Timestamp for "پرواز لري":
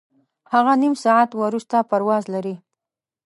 1.89-2.55